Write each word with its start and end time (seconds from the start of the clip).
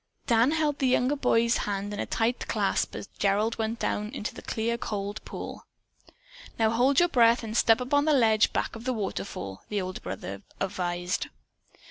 Dan 0.25 0.49
held 0.49 0.79
the 0.79 0.87
younger 0.87 1.15
boy's 1.15 1.57
hand 1.57 1.93
in 1.93 1.99
a 1.99 2.07
tight 2.07 2.47
clasp 2.47 2.95
as 2.95 3.05
Gerald 3.19 3.59
went 3.59 3.77
down 3.77 4.09
into 4.15 4.33
the 4.33 4.41
clear, 4.41 4.75
cold 4.75 5.23
pool. 5.25 5.63
"Now, 6.57 6.71
hold 6.71 6.99
your 6.99 7.07
breath 7.07 7.43
and 7.43 7.55
step 7.55 7.79
up 7.79 7.93
on 7.93 8.05
that 8.05 8.15
ledge 8.15 8.51
back 8.51 8.75
of 8.75 8.85
the 8.85 8.93
waterfall," 8.93 9.61
the 9.69 9.79
older 9.79 10.01
brother 10.01 10.41
advised. 10.59 11.27